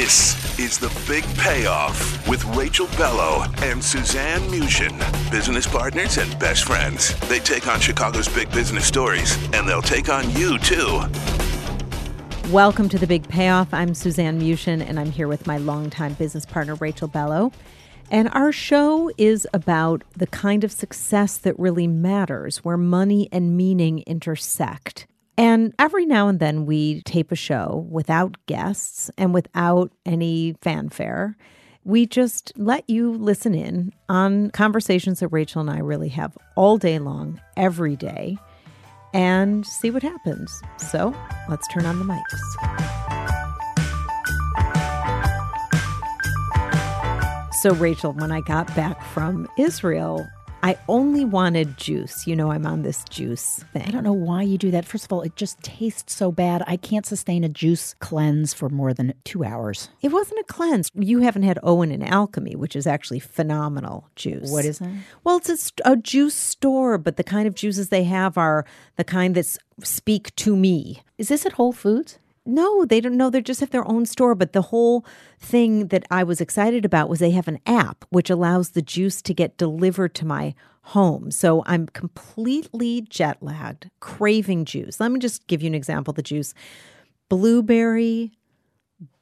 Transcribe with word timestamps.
This 0.00 0.58
is 0.58 0.78
the 0.78 0.88
big 1.06 1.24
payoff 1.36 2.26
with 2.26 2.42
Rachel 2.56 2.86
Bellow 2.96 3.44
and 3.58 3.84
Suzanne 3.84 4.40
Muchin, 4.48 4.98
business 5.30 5.66
partners 5.66 6.16
and 6.16 6.38
best 6.38 6.64
friends. 6.64 7.14
They 7.28 7.38
take 7.38 7.66
on 7.66 7.80
Chicago's 7.80 8.26
big 8.26 8.50
business 8.50 8.86
stories, 8.86 9.36
and 9.52 9.68
they'll 9.68 9.82
take 9.82 10.08
on 10.08 10.32
you 10.32 10.58
too. 10.60 11.02
Welcome 12.50 12.88
to 12.88 12.98
the 12.98 13.06
Big 13.06 13.28
Payoff. 13.28 13.74
I'm 13.74 13.92
Suzanne 13.92 14.40
Muchin, 14.40 14.80
and 14.80 14.98
I'm 14.98 15.10
here 15.10 15.28
with 15.28 15.46
my 15.46 15.58
longtime 15.58 16.14
business 16.14 16.46
partner, 16.46 16.76
Rachel 16.76 17.06
Bellow. 17.06 17.52
And 18.10 18.30
our 18.32 18.52
show 18.52 19.10
is 19.18 19.46
about 19.52 20.02
the 20.16 20.28
kind 20.28 20.64
of 20.64 20.72
success 20.72 21.36
that 21.36 21.58
really 21.58 21.86
matters, 21.86 22.64
where 22.64 22.78
money 22.78 23.28
and 23.32 23.54
meaning 23.54 23.98
intersect. 24.06 25.06
And 25.40 25.74
every 25.78 26.04
now 26.04 26.28
and 26.28 26.38
then 26.38 26.66
we 26.66 27.00
tape 27.04 27.32
a 27.32 27.34
show 27.34 27.86
without 27.90 28.36
guests 28.44 29.10
and 29.16 29.32
without 29.32 29.90
any 30.04 30.54
fanfare. 30.60 31.34
We 31.82 32.04
just 32.04 32.52
let 32.58 32.90
you 32.90 33.12
listen 33.12 33.54
in 33.54 33.94
on 34.10 34.50
conversations 34.50 35.20
that 35.20 35.28
Rachel 35.28 35.62
and 35.62 35.70
I 35.70 35.78
really 35.78 36.10
have 36.10 36.36
all 36.56 36.76
day 36.76 36.98
long, 36.98 37.40
every 37.56 37.96
day, 37.96 38.36
and 39.14 39.64
see 39.64 39.90
what 39.90 40.02
happens. 40.02 40.52
So 40.76 41.16
let's 41.48 41.66
turn 41.68 41.86
on 41.86 41.98
the 41.98 42.04
mics. 42.04 42.20
So, 47.62 47.72
Rachel, 47.76 48.12
when 48.12 48.30
I 48.30 48.42
got 48.42 48.74
back 48.76 49.02
from 49.02 49.48
Israel, 49.58 50.28
I 50.62 50.78
only 50.88 51.24
wanted 51.24 51.76
juice. 51.78 52.26
You 52.26 52.36
know, 52.36 52.50
I'm 52.50 52.66
on 52.66 52.82
this 52.82 53.04
juice 53.08 53.64
thing. 53.72 53.82
I 53.86 53.90
don't 53.90 54.04
know 54.04 54.12
why 54.12 54.42
you 54.42 54.58
do 54.58 54.70
that. 54.70 54.84
First 54.84 55.06
of 55.06 55.12
all, 55.12 55.22
it 55.22 55.36
just 55.36 55.62
tastes 55.62 56.14
so 56.14 56.30
bad. 56.30 56.62
I 56.66 56.76
can't 56.76 57.06
sustain 57.06 57.44
a 57.44 57.48
juice 57.48 57.94
cleanse 58.00 58.52
for 58.52 58.68
more 58.68 58.92
than 58.92 59.14
two 59.24 59.44
hours. 59.44 59.88
It 60.02 60.12
wasn't 60.12 60.40
a 60.40 60.44
cleanse. 60.44 60.90
You 60.94 61.20
haven't 61.20 61.44
had 61.44 61.58
Owen 61.62 61.90
and 61.90 62.06
Alchemy, 62.06 62.56
which 62.56 62.76
is 62.76 62.86
actually 62.86 63.20
phenomenal 63.20 64.08
juice. 64.16 64.50
What 64.50 64.64
is 64.64 64.78
that? 64.80 64.90
Well, 65.24 65.38
it's 65.38 65.72
a, 65.84 65.92
a 65.92 65.96
juice 65.96 66.34
store, 66.34 66.98
but 66.98 67.16
the 67.16 67.24
kind 67.24 67.46
of 67.46 67.54
juices 67.54 67.88
they 67.88 68.04
have 68.04 68.36
are 68.36 68.66
the 68.96 69.04
kind 69.04 69.34
that 69.34 69.56
speak 69.82 70.34
to 70.36 70.56
me. 70.56 71.02
Is 71.16 71.28
this 71.28 71.46
at 71.46 71.52
Whole 71.52 71.72
Foods? 71.72 72.18
No, 72.46 72.84
they 72.84 73.00
don't 73.00 73.16
know. 73.16 73.30
They 73.30 73.42
just 73.42 73.60
have 73.60 73.70
their 73.70 73.86
own 73.86 74.06
store. 74.06 74.34
But 74.34 74.52
the 74.52 74.62
whole 74.62 75.04
thing 75.38 75.88
that 75.88 76.06
I 76.10 76.24
was 76.24 76.40
excited 76.40 76.84
about 76.84 77.08
was 77.08 77.18
they 77.18 77.30
have 77.32 77.48
an 77.48 77.60
app 77.66 78.04
which 78.10 78.30
allows 78.30 78.70
the 78.70 78.82
juice 78.82 79.20
to 79.22 79.34
get 79.34 79.58
delivered 79.58 80.14
to 80.16 80.26
my 80.26 80.54
home. 80.82 81.30
So 81.30 81.62
I'm 81.66 81.86
completely 81.86 83.02
jet 83.02 83.38
lagged, 83.42 83.90
craving 84.00 84.64
juice. 84.64 84.98
Let 85.00 85.12
me 85.12 85.20
just 85.20 85.46
give 85.46 85.62
you 85.62 85.68
an 85.68 85.74
example 85.74 86.12
the 86.12 86.22
juice 86.22 86.54
blueberry, 87.28 88.32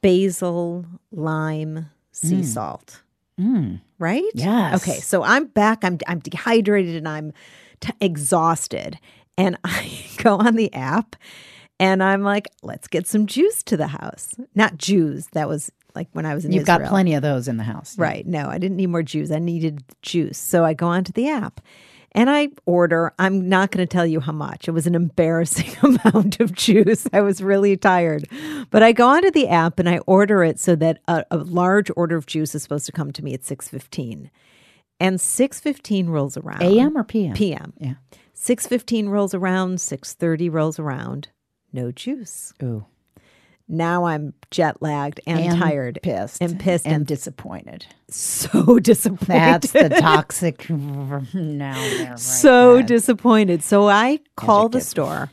basil, 0.01 0.85
lime, 1.11 1.89
sea 2.11 2.41
mm. 2.41 2.45
salt. 2.45 3.01
Mm. 3.39 3.81
Right? 3.99 4.23
Yes. 4.33 4.81
Okay. 4.81 4.99
So 4.99 5.23
I'm 5.23 5.45
back. 5.45 5.83
I'm, 5.83 5.97
I'm 6.07 6.19
dehydrated 6.19 6.95
and 6.95 7.07
I'm 7.07 7.33
t- 7.79 7.93
exhausted. 8.01 8.97
And 9.37 9.57
I 9.63 9.91
go 10.17 10.37
on 10.37 10.55
the 10.55 10.73
app 10.73 11.15
and 11.79 12.03
I'm 12.03 12.23
like, 12.23 12.47
let's 12.61 12.87
get 12.87 13.07
some 13.07 13.25
juice 13.25 13.63
to 13.63 13.77
the 13.77 13.87
house. 13.87 14.33
Not 14.53 14.77
Jews. 14.77 15.27
That 15.27 15.47
was 15.47 15.71
like 15.95 16.09
when 16.11 16.25
I 16.25 16.35
was 16.35 16.45
in 16.45 16.51
You've 16.51 16.65
got 16.65 16.83
plenty 16.83 17.13
of 17.13 17.21
those 17.21 17.47
in 17.47 17.57
the 17.57 17.63
house. 17.63 17.97
Right. 17.97 18.25
No, 18.27 18.49
I 18.49 18.57
didn't 18.57 18.77
need 18.77 18.87
more 18.87 19.03
juice. 19.03 19.31
I 19.31 19.39
needed 19.39 19.83
juice. 20.01 20.37
So 20.37 20.65
I 20.65 20.73
go 20.73 20.87
onto 20.87 21.13
the 21.13 21.29
app 21.29 21.61
and 22.11 22.29
I 22.29 22.49
order. 22.65 23.13
I'm 23.17 23.47
not 23.47 23.71
going 23.71 23.85
to 23.85 23.91
tell 23.91 24.05
you 24.05 24.19
how 24.19 24.33
much. 24.33 24.67
It 24.67 24.71
was 24.71 24.87
an 24.87 24.95
embarrassing 24.95 25.75
amount 25.83 26.39
of 26.39 26.53
juice. 26.53 27.07
I 27.13 27.21
was 27.21 27.41
really 27.41 27.77
tired. 27.77 28.27
But 28.71 28.83
I 28.83 28.91
go 28.91 29.07
onto 29.07 29.31
the 29.31 29.47
app 29.47 29.79
and 29.79 29.87
I 29.87 29.99
order 29.99 30.43
it 30.43 30.59
so 30.59 30.75
that 30.75 30.99
a, 31.07 31.25
a 31.31 31.37
large 31.37 31.89
order 31.95 32.17
of 32.17 32.25
juice 32.25 32.53
is 32.55 32.61
supposed 32.61 32.85
to 32.87 32.91
come 32.91 33.11
to 33.13 33.23
me 33.23 33.33
at 33.33 33.41
6:15. 33.41 34.29
And 34.99 35.17
6:15 35.17 36.09
rolls 36.09 36.35
around. 36.35 36.61
AM 36.61 36.97
or 36.97 37.05
PM? 37.05 37.33
PM. 37.33 37.73
Yeah. 37.77 37.93
6:15 38.35 39.09
rolls 39.09 39.33
around, 39.33 39.77
6:30 39.77 40.51
rolls 40.51 40.77
around. 40.77 41.29
No 41.71 41.91
juice. 41.91 42.53
Ooh. 42.63 42.85
Now 43.71 44.05
I'm 44.05 44.33
jet 44.49 44.81
lagged 44.81 45.21
and, 45.27 45.59
tired 45.59 45.99
pissed, 46.01 46.41
and 46.41 46.59
pissed 46.59 46.87
and 46.87 46.95
and 46.95 47.05
disappointed. 47.05 47.85
so 48.09 48.79
disappointed. 48.81 49.27
That's 49.27 49.71
the 49.71 49.89
toxic. 49.99 50.67
now, 51.33 51.77
right 52.03 52.17
so 52.17 52.81
disappointed. 52.81 53.63
So 53.63 53.87
I 53.87 54.21
call 54.35 54.69
the 54.69 54.81
store. 54.81 55.29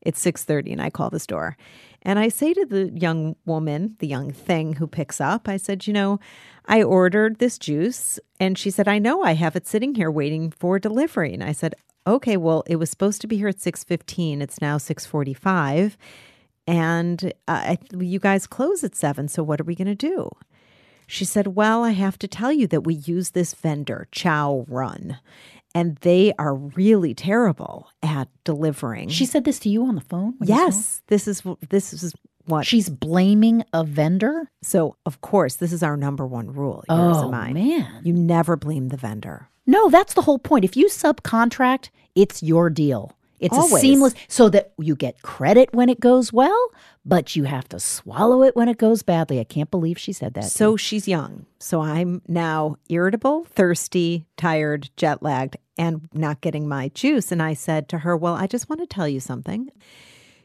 It's 0.00 0.24
6:30 0.24 0.72
and 0.72 0.82
I 0.82 0.90
call 0.90 1.10
the 1.10 1.20
store. 1.20 1.56
And 2.02 2.18
I 2.18 2.28
say 2.28 2.54
to 2.54 2.66
the 2.66 2.90
young 2.92 3.36
woman, 3.44 3.94
the 4.00 4.06
young 4.08 4.32
thing 4.32 4.72
who 4.72 4.86
picks 4.88 5.20
up, 5.20 5.48
I 5.48 5.56
said, 5.56 5.86
"You 5.86 5.92
know, 5.92 6.18
I 6.66 6.82
ordered 6.82 7.38
this 7.38 7.56
juice." 7.56 8.18
And 8.40 8.58
she 8.58 8.70
said, 8.70 8.88
"I 8.88 8.98
know. 8.98 9.22
I 9.22 9.34
have 9.34 9.54
it 9.54 9.68
sitting 9.68 9.94
here 9.94 10.10
waiting 10.10 10.50
for 10.50 10.80
delivery." 10.80 11.32
And 11.34 11.44
I 11.44 11.52
said, 11.52 11.74
"Okay, 12.06 12.36
well, 12.36 12.62
it 12.66 12.76
was 12.76 12.90
supposed 12.90 13.20
to 13.22 13.26
be 13.26 13.36
here 13.36 13.48
at 13.48 13.58
6:15. 13.60 14.40
It's 14.40 14.60
now 14.60 14.76
6:45." 14.78 15.96
And 16.66 17.32
uh, 17.48 17.76
you 17.98 18.18
guys 18.20 18.46
close 18.46 18.84
at 18.84 18.94
seven. 18.94 19.26
So 19.28 19.42
what 19.42 19.60
are 19.60 19.64
we 19.64 19.74
going 19.74 19.88
to 19.88 19.94
do? 19.94 20.30
She 21.06 21.24
said, 21.24 21.48
Well, 21.48 21.82
I 21.82 21.90
have 21.90 22.18
to 22.20 22.28
tell 22.28 22.52
you 22.52 22.66
that 22.68 22.82
we 22.84 22.94
use 22.94 23.30
this 23.30 23.54
vendor, 23.54 24.06
Chow 24.12 24.64
Run, 24.68 25.18
and 25.74 25.96
they 26.02 26.32
are 26.38 26.54
really 26.54 27.14
terrible 27.14 27.88
at 28.02 28.28
delivering. 28.44 29.08
She 29.08 29.26
said 29.26 29.44
this 29.44 29.58
to 29.60 29.68
you 29.68 29.84
on 29.84 29.96
the 29.96 30.00
phone. 30.00 30.34
when 30.38 30.48
you 30.48 30.54
yes, 30.54 31.02
this 31.08 31.26
is 31.26 31.42
this 31.70 31.92
is 31.92 32.14
what. 32.44 32.64
She's 32.66 32.88
blaming 32.88 33.64
a 33.72 33.82
vendor. 33.82 34.50
so 34.62 34.94
of 35.04 35.20
course, 35.22 35.56
this 35.56 35.72
is 35.72 35.82
our 35.82 35.96
number 35.96 36.24
one 36.26 36.52
rule. 36.52 36.84
Yours 36.88 37.16
Oh 37.16 37.22
and 37.22 37.30
mine. 37.32 37.54
man. 37.54 38.02
you 38.04 38.12
never 38.12 38.56
blame 38.56 38.88
the 38.90 38.96
vendor. 38.96 39.48
No, 39.70 39.88
that's 39.88 40.14
the 40.14 40.22
whole 40.22 40.40
point. 40.40 40.64
If 40.64 40.76
you 40.76 40.86
subcontract, 40.88 41.90
it's 42.16 42.42
your 42.42 42.70
deal. 42.70 43.12
It's 43.38 43.56
a 43.56 43.62
seamless 43.62 44.14
so 44.26 44.48
that 44.50 44.72
you 44.78 44.96
get 44.96 45.22
credit 45.22 45.72
when 45.72 45.88
it 45.88 46.00
goes 46.00 46.32
well, 46.32 46.70
but 47.04 47.36
you 47.36 47.44
have 47.44 47.68
to 47.68 47.78
swallow 47.78 48.42
it 48.42 48.56
when 48.56 48.68
it 48.68 48.78
goes 48.78 49.02
badly. 49.04 49.38
I 49.38 49.44
can't 49.44 49.70
believe 49.70 49.96
she 49.96 50.12
said 50.12 50.34
that. 50.34 50.44
So 50.44 50.76
she's 50.76 51.06
young. 51.06 51.46
So 51.60 51.80
I'm 51.80 52.20
now 52.26 52.76
irritable, 52.88 53.44
thirsty, 53.44 54.26
tired, 54.36 54.90
jet 54.96 55.22
lagged, 55.22 55.56
and 55.78 56.08
not 56.12 56.40
getting 56.40 56.68
my 56.68 56.88
juice. 56.88 57.30
And 57.30 57.40
I 57.40 57.54
said 57.54 57.88
to 57.90 57.98
her, 57.98 58.16
Well, 58.16 58.34
I 58.34 58.48
just 58.48 58.68
want 58.68 58.80
to 58.80 58.86
tell 58.86 59.08
you 59.08 59.20
something. 59.20 59.70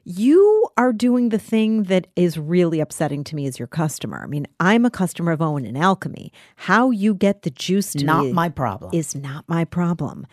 You 0.08 0.70
are 0.78 0.94
doing 0.94 1.30
the 1.30 1.40
thing 1.40 1.84
that 1.84 2.06
is 2.16 2.38
really 2.38 2.80
upsetting 2.80 3.24
to 3.26 3.36
me 3.36 3.48
as 3.48 3.58
your 3.58 3.68
customer. 3.68 4.22
I 4.24 4.28
mean, 4.28 4.46
I'm 4.60 4.86
a 4.86 4.92
customer 4.92 5.32
of 5.32 5.42
Owen 5.42 5.66
and 5.66 5.76
Alchemy. 5.76 6.32
How 6.58 6.92
you 6.92 7.16
get 7.16 7.42
the 7.42 7.50
juice 7.50 7.94
to 7.94 8.06
not 8.06 8.26
me 8.26 8.32
my 8.32 8.50
problem. 8.50 8.92
is 8.94 9.16
not 9.16 9.46
my 9.48 9.66
problem. 9.66 10.28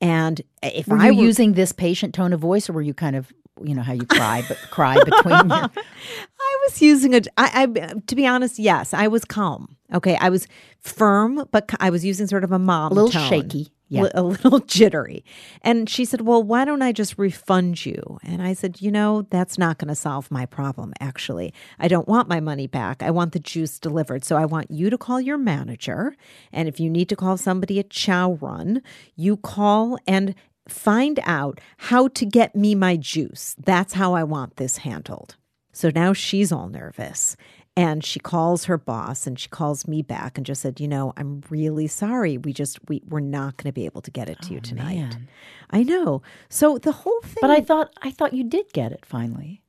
And 0.00 0.40
if 0.62 0.86
were 0.86 0.98
I 0.98 1.08
you 1.10 1.16
were 1.16 1.24
using 1.24 1.54
this 1.54 1.72
patient 1.72 2.14
tone 2.14 2.32
of 2.32 2.38
voice, 2.38 2.70
or 2.70 2.74
were 2.74 2.82
you 2.82 2.94
kind 2.94 3.16
of, 3.16 3.32
you 3.60 3.74
know, 3.74 3.82
how 3.82 3.92
you 3.92 4.06
cry, 4.06 4.44
but 4.46 4.56
cry 4.70 4.94
between 5.02 5.48
your 5.48 5.50
I 5.50 6.58
was 6.68 6.80
using 6.80 7.16
a. 7.16 7.22
I, 7.36 7.66
I 7.76 7.94
to 8.06 8.14
be 8.14 8.24
honest, 8.24 8.60
yes, 8.60 8.94
I 8.94 9.08
was 9.08 9.24
calm. 9.24 9.76
Okay, 9.92 10.16
I 10.20 10.28
was 10.28 10.46
firm, 10.80 11.44
but 11.50 11.68
I 11.80 11.90
was 11.90 12.04
using 12.04 12.28
sort 12.28 12.44
of 12.44 12.52
a 12.52 12.58
mom, 12.60 12.92
a 12.92 12.94
little 12.94 13.10
tone. 13.10 13.28
shaky? 13.28 13.72
Yeah. 13.88 14.08
a 14.14 14.22
little 14.22 14.58
jittery. 14.66 15.24
And 15.62 15.88
she 15.88 16.04
said, 16.04 16.20
Well, 16.22 16.42
why 16.42 16.64
don't 16.64 16.82
I 16.82 16.92
just 16.92 17.18
refund 17.18 17.84
you? 17.86 18.18
And 18.22 18.42
I 18.42 18.52
said, 18.52 18.80
You 18.80 18.90
know, 18.90 19.22
that's 19.30 19.58
not 19.58 19.78
going 19.78 19.88
to 19.88 19.94
solve 19.94 20.30
my 20.30 20.46
problem, 20.46 20.92
actually. 21.00 21.54
I 21.78 21.88
don't 21.88 22.08
want 22.08 22.28
my 22.28 22.40
money 22.40 22.66
back. 22.66 23.02
I 23.02 23.10
want 23.10 23.32
the 23.32 23.38
juice 23.40 23.78
delivered. 23.78 24.24
So 24.24 24.36
I 24.36 24.44
want 24.44 24.70
you 24.70 24.90
to 24.90 24.98
call 24.98 25.20
your 25.20 25.38
manager. 25.38 26.14
And 26.52 26.68
if 26.68 26.78
you 26.78 26.90
need 26.90 27.08
to 27.08 27.16
call 27.16 27.36
somebody 27.36 27.78
at 27.78 27.90
Chow 27.90 28.32
Run, 28.34 28.82
you 29.16 29.36
call 29.36 29.98
and 30.06 30.34
find 30.68 31.18
out 31.24 31.60
how 31.78 32.08
to 32.08 32.26
get 32.26 32.54
me 32.54 32.74
my 32.74 32.96
juice. 32.96 33.56
That's 33.58 33.94
how 33.94 34.14
I 34.14 34.24
want 34.24 34.56
this 34.56 34.78
handled. 34.78 35.36
So 35.72 35.90
now 35.94 36.12
she's 36.12 36.50
all 36.50 36.68
nervous. 36.68 37.36
And 37.78 38.04
she 38.04 38.18
calls 38.18 38.64
her 38.64 38.76
boss 38.76 39.26
and 39.26 39.38
she 39.38 39.48
calls 39.48 39.86
me 39.86 40.02
back 40.02 40.36
and 40.36 40.44
just 40.44 40.62
said, 40.62 40.80
You 40.80 40.88
know, 40.88 41.12
I'm 41.16 41.42
really 41.48 41.86
sorry. 41.86 42.36
We 42.36 42.52
just, 42.52 42.78
we, 42.88 43.02
we're 43.08 43.20
not 43.20 43.56
going 43.56 43.68
to 43.68 43.72
be 43.72 43.84
able 43.84 44.00
to 44.02 44.10
get 44.10 44.28
it 44.28 44.40
to 44.42 44.50
you 44.52 44.58
oh, 44.58 44.60
tonight. 44.60 44.96
man. 44.96 45.28
I 45.70 45.82
know. 45.84 46.22
So 46.48 46.78
the 46.78 46.92
whole 46.92 47.20
thing. 47.22 47.38
But 47.40 47.50
I 47.50 47.60
thought 47.60 47.92
I 48.02 48.10
thought 48.10 48.32
you 48.34 48.44
did 48.44 48.72
get 48.72 48.90
it 48.92 49.04
finally. 49.06 49.62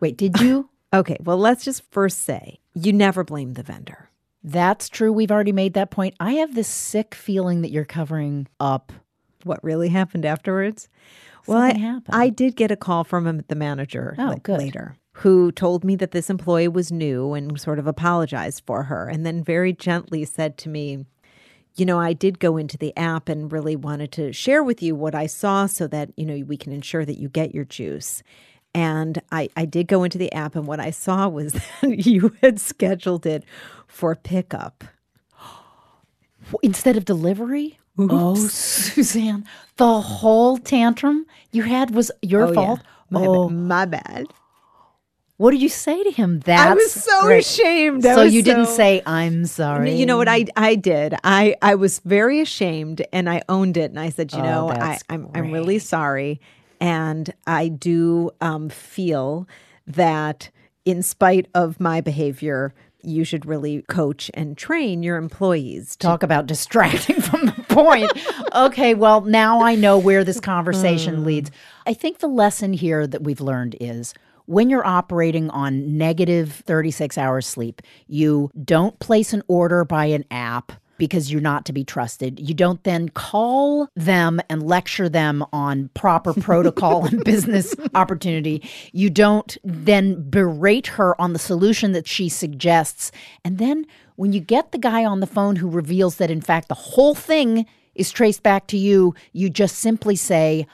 Wait, 0.00 0.16
did 0.16 0.40
you? 0.40 0.68
Okay, 0.92 1.16
well, 1.22 1.38
let's 1.38 1.64
just 1.64 1.88
first 1.92 2.18
say 2.22 2.58
you 2.74 2.92
never 2.92 3.22
blame 3.22 3.52
the 3.52 3.62
vendor. 3.62 4.10
That's 4.42 4.88
true. 4.88 5.12
We've 5.12 5.30
already 5.30 5.52
made 5.52 5.74
that 5.74 5.92
point. 5.92 6.16
I 6.18 6.32
have 6.32 6.56
this 6.56 6.66
sick 6.66 7.14
feeling 7.14 7.62
that 7.62 7.70
you're 7.70 7.84
covering 7.84 8.48
up. 8.58 8.92
What 9.44 9.62
really 9.62 9.88
happened 9.90 10.26
afterwards? 10.26 10.88
Well, 11.46 11.58
I, 11.58 11.74
happened. 11.78 12.08
I 12.12 12.28
did 12.28 12.56
get 12.56 12.72
a 12.72 12.76
call 12.76 13.04
from 13.04 13.28
um, 13.28 13.42
the 13.46 13.54
manager 13.54 14.16
Oh, 14.18 14.24
la- 14.24 14.34
good. 14.42 14.58
later, 14.58 14.96
who 15.12 15.50
told 15.52 15.84
me 15.84 15.96
that 15.96 16.12
this 16.12 16.30
employee 16.30 16.68
was 16.68 16.92
new 16.92 17.32
and 17.34 17.60
sort 17.60 17.78
of 17.78 17.86
apologized 17.86 18.62
for 18.66 18.84
her, 18.84 19.08
and 19.08 19.26
then 19.26 19.42
very 19.42 19.72
gently 19.72 20.24
said 20.24 20.56
to 20.58 20.68
me, 20.68 21.04
you 21.76 21.86
know, 21.86 21.98
I 22.00 22.12
did 22.12 22.38
go 22.40 22.56
into 22.56 22.76
the 22.76 22.96
app 22.96 23.28
and 23.28 23.50
really 23.50 23.76
wanted 23.76 24.12
to 24.12 24.32
share 24.32 24.62
with 24.62 24.82
you 24.82 24.94
what 24.94 25.14
I 25.14 25.26
saw 25.26 25.66
so 25.66 25.86
that, 25.88 26.10
you 26.16 26.26
know, 26.26 26.44
we 26.44 26.56
can 26.56 26.72
ensure 26.72 27.04
that 27.04 27.18
you 27.18 27.28
get 27.28 27.54
your 27.54 27.64
juice. 27.64 28.22
And 28.74 29.20
I, 29.32 29.48
I 29.56 29.64
did 29.64 29.88
go 29.88 30.04
into 30.04 30.18
the 30.18 30.32
app, 30.32 30.54
and 30.56 30.66
what 30.66 30.80
I 30.80 30.90
saw 30.90 31.28
was 31.28 31.52
that 31.80 32.06
you 32.06 32.36
had 32.40 32.60
scheduled 32.60 33.26
it 33.26 33.44
for 33.86 34.14
pickup. 34.14 34.84
Instead 36.62 36.96
of 36.96 37.04
delivery? 37.04 37.78
Oh, 37.98 38.34
Suzanne, 38.34 39.44
the 39.76 40.00
whole 40.00 40.56
tantrum 40.56 41.26
you 41.52 41.64
had 41.64 41.94
was 41.94 42.10
your 42.22 42.44
Oh, 42.44 42.48
yeah. 42.48 42.54
fault. 42.54 42.80
My, 43.10 43.20
oh, 43.26 43.48
my 43.48 43.84
bad. 43.84 44.26
What 45.40 45.52
did 45.52 45.62
you 45.62 45.70
say 45.70 46.02
to 46.04 46.10
him? 46.10 46.40
That's 46.40 46.70
I 46.70 46.74
was 46.74 46.92
so 46.92 47.22
great. 47.22 47.38
ashamed. 47.38 48.04
I 48.04 48.14
So 48.14 48.22
you 48.24 48.42
didn't 48.42 48.66
say 48.66 49.00
I'm 49.06 49.46
sorry. 49.46 49.94
You 49.94 50.04
know 50.04 50.18
what 50.18 50.28
I 50.28 50.44
I 50.54 50.74
did? 50.74 51.14
I 51.24 51.56
I 51.62 51.76
was 51.76 52.00
very 52.00 52.42
ashamed 52.42 53.00
and 53.10 53.26
I 53.26 53.40
owned 53.48 53.78
it 53.78 53.90
and 53.90 53.98
I 53.98 54.10
said, 54.10 54.34
you 54.34 54.40
Oh, 54.40 54.42
know, 54.42 54.68
I, 54.68 54.98
I'm 55.08 55.30
I'm 55.34 55.50
really 55.50 55.78
sorry 55.78 56.42
and 56.78 57.32
I 57.46 57.68
do 57.68 58.32
um, 58.42 58.68
feel 58.68 59.48
that 59.86 60.50
in 60.84 61.02
spite 61.02 61.48
of 61.54 61.80
my 61.80 62.02
behavior, 62.02 62.74
you 63.02 63.24
should 63.24 63.46
really 63.46 63.80
coach 63.88 64.30
and 64.34 64.58
train 64.58 65.02
your 65.02 65.16
employees. 65.16 65.96
To, 65.96 66.06
Talk 66.06 66.22
about 66.22 66.44
distracting 66.48 67.18
from 67.22 67.46
the 67.46 67.52
point. 67.68 68.12
okay, 68.54 68.92
well, 68.92 69.22
now 69.22 69.62
I 69.62 69.74
know 69.74 69.96
where 69.98 70.22
this 70.22 70.38
conversation 70.38 71.24
leads. 71.24 71.50
I 71.86 71.94
think 71.94 72.18
the 72.18 72.28
lesson 72.28 72.74
here 72.74 73.06
that 73.06 73.22
we've 73.22 73.40
learned 73.40 73.76
is 73.80 74.12
when 74.50 74.68
you're 74.68 74.84
operating 74.84 75.48
on 75.50 75.96
negative 75.96 76.52
36 76.66 77.16
hours 77.16 77.46
sleep, 77.46 77.82
you 78.08 78.50
don't 78.64 78.98
place 78.98 79.32
an 79.32 79.44
order 79.46 79.84
by 79.84 80.06
an 80.06 80.24
app 80.32 80.72
because 80.98 81.30
you're 81.30 81.40
not 81.40 81.64
to 81.64 81.72
be 81.72 81.84
trusted. 81.84 82.40
You 82.40 82.52
don't 82.52 82.82
then 82.82 83.10
call 83.10 83.86
them 83.94 84.40
and 84.50 84.64
lecture 84.64 85.08
them 85.08 85.44
on 85.52 85.88
proper 85.94 86.34
protocol 86.34 87.06
and 87.06 87.22
business 87.24 87.76
opportunity. 87.94 88.68
You 88.90 89.08
don't 89.08 89.56
then 89.62 90.28
berate 90.28 90.88
her 90.88 91.18
on 91.20 91.32
the 91.32 91.38
solution 91.38 91.92
that 91.92 92.08
she 92.08 92.28
suggests. 92.28 93.12
And 93.44 93.58
then 93.58 93.86
when 94.16 94.32
you 94.32 94.40
get 94.40 94.72
the 94.72 94.78
guy 94.78 95.04
on 95.04 95.20
the 95.20 95.28
phone 95.28 95.54
who 95.54 95.70
reveals 95.70 96.16
that, 96.16 96.28
in 96.28 96.40
fact, 96.40 96.66
the 96.66 96.74
whole 96.74 97.14
thing 97.14 97.66
is 97.94 98.10
traced 98.10 98.42
back 98.42 98.66
to 98.66 98.76
you, 98.76 99.14
you 99.32 99.48
just 99.48 99.76
simply 99.76 100.16
say, 100.16 100.66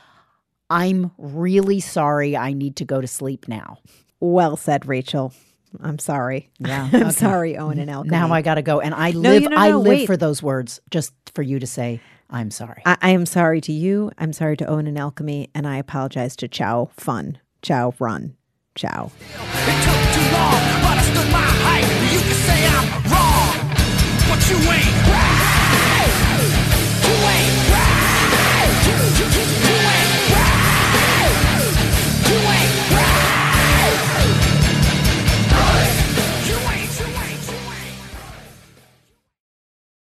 I'm 0.71 1.13
really 1.19 1.81
sorry. 1.81 2.37
I 2.37 2.53
need 2.53 2.77
to 2.77 2.85
go 2.85 3.01
to 3.01 3.07
sleep 3.07 3.47
now. 3.49 3.79
well 4.21 4.57
said, 4.57 4.87
Rachel. 4.87 5.33
I'm 5.81 5.99
sorry. 5.99 6.49
Yeah, 6.59 6.89
I'm 6.93 7.03
okay. 7.03 7.11
sorry, 7.11 7.59
Owen 7.59 7.79
and 7.79 7.91
Alchemy. 7.91 8.11
Now 8.11 8.33
I 8.33 8.41
got 8.43 8.55
to 8.55 8.63
go. 8.63 8.81
And 8.81 8.95
I 8.95 9.11
No, 9.11 9.21
live, 9.21 9.43
you 9.43 9.49
know, 9.51 9.57
I 9.57 9.73
live 9.73 9.87
wait. 9.87 10.07
for 10.07 10.17
those 10.17 10.43
words 10.43 10.81
just 10.91 11.13
for 11.35 11.43
you 11.43 11.59
to 11.59 11.67
say, 11.67 12.01
I'm 12.31 12.51
sorry. 12.51 12.83
I, 12.87 12.97
I 13.03 13.11
am 13.11 13.27
sorry 13.27 13.61
to 13.63 13.73
you. 13.73 14.11
I'm 14.19 14.33
sorry 14.33 14.57
to 14.57 14.67
Owen 14.67 14.87
and 14.87 14.99
Alchemy, 14.99 15.51
and 15.55 15.67
I 15.67 15.77
apologize 15.77 16.35
to 16.37 16.49
Chow 16.49 16.91
Fun. 16.97 17.39
Chow 17.63 17.93
Run. 17.99 18.37
Chow. 18.75 19.11
It 19.19 19.85
took 19.85 20.15
too 20.15 20.33
long, 20.33 20.87